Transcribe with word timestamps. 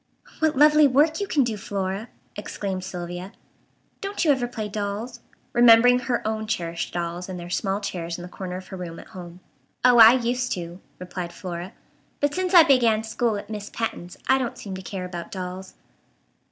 "What 0.39 0.57
lovely 0.57 0.87
work 0.87 1.19
you 1.19 1.27
can 1.27 1.43
do, 1.43 1.57
Flora!" 1.57 2.09
exclaimed 2.35 2.83
Sylvia. 2.83 3.33
"Don't 4.01 4.25
you 4.25 4.31
ever 4.31 4.47
play 4.47 4.67
dolls?" 4.67 5.19
remembering 5.53 5.99
her 5.99 6.27
own 6.27 6.47
cherished 6.47 6.91
dolls 6.91 7.29
in 7.29 7.37
their 7.37 7.51
small 7.51 7.79
chairs 7.79 8.17
in 8.17 8.23
the 8.23 8.27
corner 8.27 8.57
of 8.57 8.69
her 8.69 8.77
room 8.77 8.97
at 8.97 9.09
home. 9.09 9.41
"Oh, 9.85 9.99
I 9.99 10.13
used 10.13 10.53
to," 10.53 10.81
replied 10.97 11.31
Flora, 11.31 11.73
"but 12.19 12.33
since 12.33 12.55
I 12.55 12.63
began 12.63 13.03
school 13.03 13.35
at 13.37 13.47
Miss 13.51 13.69
Patten's 13.69 14.17
I 14.27 14.39
don't 14.39 14.57
seem 14.57 14.73
to 14.73 14.81
care 14.81 15.05
about 15.05 15.29
dolls." 15.29 15.75